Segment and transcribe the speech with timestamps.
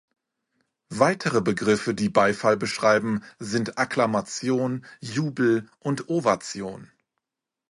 [0.89, 6.89] Weitere Begriffe, die Beifall beschreiben, sind Akklamation, Jubel und Ovation.